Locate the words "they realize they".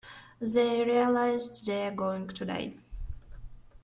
0.39-1.85